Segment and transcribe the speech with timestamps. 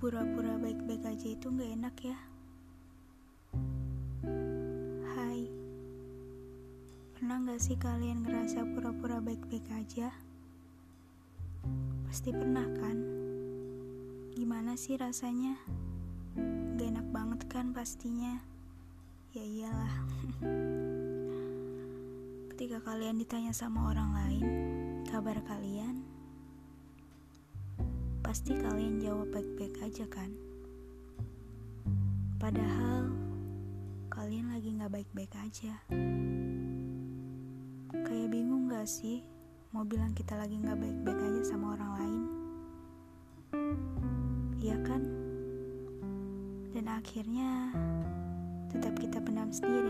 [0.00, 2.16] Pura-pura baik-baik aja itu gak enak ya
[5.12, 5.44] Hai
[7.12, 10.08] Pernah gak sih kalian ngerasa pura-pura baik-baik aja?
[12.08, 12.96] Pasti pernah kan?
[14.32, 15.60] Gimana sih rasanya?
[16.80, 18.40] Gak enak banget kan pastinya
[19.36, 19.94] Ya iyalah
[22.56, 24.44] Ketika kalian ditanya sama orang lain
[25.04, 26.00] Kabar kalian
[28.30, 30.30] Pasti kalian jawab baik-baik aja kan?
[32.38, 33.10] Padahal
[34.06, 35.74] kalian lagi gak baik-baik aja.
[37.90, 39.26] Kayak bingung gak sih
[39.74, 42.22] mau bilang kita lagi gak baik-baik aja sama orang lain?
[44.62, 45.02] Iya kan?
[46.70, 47.74] Dan akhirnya
[48.70, 49.89] tetap kita pendam sendiri.